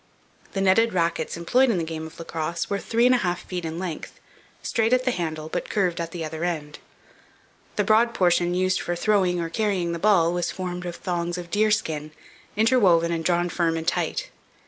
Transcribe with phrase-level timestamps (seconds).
[0.53, 3.63] The netted rackets employed in the game of lacrosse were three and a half feet
[3.63, 4.19] in length,
[4.63, 6.79] straight at the handle but curved at the other end.
[7.75, 11.51] The broad portion used for throwing or carrying the ball was formed of thongs of
[11.51, 12.13] deerskin,
[12.57, 14.31] interwoven and drawn firm and tight.